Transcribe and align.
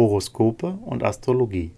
Horoskope 0.00 0.78
und 0.86 1.04
Astrologie. 1.04 1.72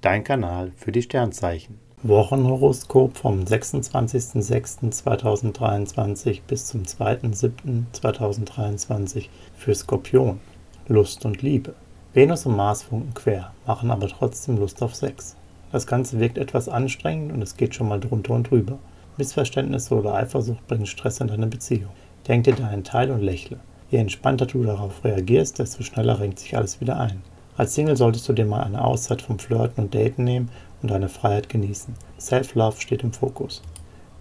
Dein 0.00 0.24
Kanal 0.24 0.72
für 0.74 0.90
die 0.90 1.02
Sternzeichen. 1.02 1.78
Wochenhoroskop 2.02 3.16
vom 3.16 3.44
26.06.2023 3.44 6.40
bis 6.48 6.66
zum 6.66 6.82
2.07.2023 6.82 9.26
für 9.56 9.72
Skorpion. 9.72 10.40
Lust 10.88 11.24
und 11.24 11.42
Liebe. 11.42 11.74
Venus 12.12 12.44
und 12.44 12.56
Mars 12.56 12.82
funken 12.82 13.14
quer, 13.14 13.52
machen 13.68 13.92
aber 13.92 14.08
trotzdem 14.08 14.58
Lust 14.58 14.82
auf 14.82 14.96
Sex. 14.96 15.36
Das 15.70 15.86
Ganze 15.86 16.18
wirkt 16.18 16.38
etwas 16.38 16.68
anstrengend 16.68 17.30
und 17.30 17.40
es 17.40 17.56
geht 17.56 17.76
schon 17.76 17.86
mal 17.86 18.00
drunter 18.00 18.34
und 18.34 18.50
drüber. 18.50 18.80
Missverständnisse 19.16 19.94
oder 19.94 20.14
Eifersucht 20.14 20.66
bringen 20.66 20.86
Stress 20.86 21.20
in 21.20 21.28
deine 21.28 21.46
Beziehung. 21.46 21.92
Denk 22.26 22.42
dir 22.42 22.56
deinen 22.56 22.82
Teil 22.82 23.12
und 23.12 23.22
lächle. 23.22 23.60
Je 23.92 23.98
entspannter 23.98 24.46
du 24.46 24.64
darauf 24.64 25.04
reagierst, 25.04 25.60
desto 25.60 25.84
schneller 25.84 26.18
renkt 26.18 26.40
sich 26.40 26.56
alles 26.56 26.80
wieder 26.80 26.98
ein. 26.98 27.22
Als 27.56 27.74
Single 27.74 27.96
solltest 27.96 28.28
du 28.28 28.32
dir 28.32 28.46
mal 28.46 28.62
eine 28.62 28.82
Auszeit 28.84 29.22
vom 29.22 29.38
Flirten 29.38 29.84
und 29.84 29.94
Daten 29.94 30.24
nehmen 30.24 30.50
und 30.82 30.90
deine 30.90 31.08
Freiheit 31.08 31.48
genießen. 31.48 31.94
Self-Love 32.18 32.80
steht 32.80 33.02
im 33.02 33.12
Fokus. 33.12 33.62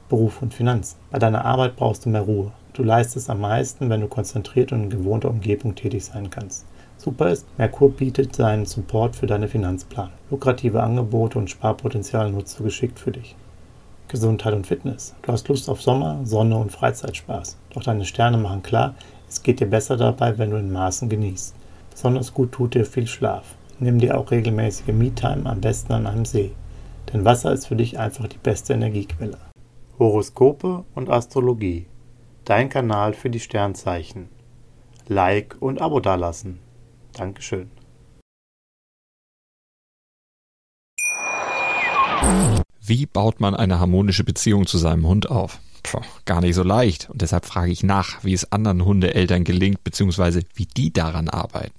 Beruf 0.10 0.42
und 0.42 0.54
Finanzen. 0.54 0.98
Bei 1.12 1.20
deiner 1.20 1.46
Arbeit 1.46 1.76
brauchst 1.76 2.06
du 2.06 2.10
mehr 2.10 2.22
Ruhe. 2.22 2.52
Du 2.74 2.84
leistest 2.84 3.30
am 3.30 3.42
meisten, 3.42 3.90
wenn 3.90 4.02
du 4.02 4.08
konzentriert 4.08 4.72
und 4.72 4.84
in 4.84 4.90
gewohnter 4.90 5.30
Umgebung 5.30 5.76
tätig 5.76 6.06
sein 6.06 6.30
kannst. 6.30 6.66
Super 6.98 7.30
ist, 7.30 7.46
Merkur 7.58 7.92
bietet 7.92 8.36
seinen 8.36 8.66
Support 8.66 9.16
für 9.16 9.28
deine 9.28 9.48
Finanzplanung. 9.48 10.12
Lukrative 10.30 10.84
Angebote 10.84 11.40
und 11.40 11.50
Sparpotenzial 11.50 12.32
nutzt 12.32 12.60
du 12.60 12.64
geschickt 12.64 13.00
für 13.00 13.12
dich. 13.12 13.36
Gesundheit 14.10 14.54
und 14.54 14.68
Fitness. 14.68 15.16
Du 15.22 15.32
hast 15.32 15.48
Lust 15.48 15.70
auf 15.70 15.82
Sommer, 15.82 16.20
Sonne 16.24 16.58
und 16.58 16.72
Freizeitspaß. 16.72 17.58
Doch 17.74 17.84
deine 17.84 18.06
Sterne 18.06 18.38
machen 18.38 18.64
klar, 18.64 18.96
es 19.30 19.44
geht 19.44 19.60
dir 19.60 19.70
besser 19.70 19.96
dabei, 19.96 20.38
wenn 20.38 20.50
du 20.50 20.58
in 20.58 20.72
Maßen 20.72 21.08
genießt. 21.08 21.54
Besonders 22.00 22.34
gut 22.34 22.54
tut 22.54 22.76
dir 22.76 22.86
viel 22.86 23.08
Schlaf. 23.08 23.56
Nimm 23.78 24.00
dir 24.00 24.18
auch 24.18 24.32
regelmäßige 24.32 24.94
Me-Time, 24.94 25.50
am 25.50 25.60
besten 25.60 25.92
an 25.92 26.08
einem 26.08 26.24
See. 26.24 26.54
Denn 27.12 27.26
Wasser 27.26 27.52
ist 27.52 27.66
für 27.66 27.76
dich 27.76 28.00
einfach 28.00 28.30
die 28.30 28.38
beste 28.38 28.72
Energiequelle. 28.72 29.38
Horoskope 30.00 30.86
und 30.96 31.10
Astrologie. 31.10 31.88
Dein 32.46 32.70
Kanal 32.70 33.14
für 33.14 33.30
die 33.30 33.42
Sternzeichen. 33.42 34.30
Like 35.10 35.58
und 35.60 35.82
Abo 35.82 36.00
dalassen. 36.00 36.60
Dankeschön. 37.18 37.70
Wie 42.80 43.08
baut 43.08 43.42
man 43.42 43.56
eine 43.56 43.82
harmonische 43.82 44.24
Beziehung 44.24 44.68
zu 44.68 44.78
seinem 44.78 45.06
Hund 45.06 45.30
auf? 45.30 45.60
Puh, 45.84 46.02
gar 46.24 46.40
nicht 46.40 46.56
so 46.56 46.64
leicht. 46.64 47.10
Und 47.10 47.22
deshalb 47.22 47.46
frage 47.46 47.72
ich 47.72 47.84
nach, 47.84 48.24
wie 48.24 48.34
es 48.34 48.52
anderen 48.54 48.86
Hundeeltern 48.86 49.44
gelingt, 49.44 49.84
beziehungsweise 49.84 50.44
wie 50.56 50.66
die 50.66 50.94
daran 50.94 51.28
arbeiten. 51.28 51.79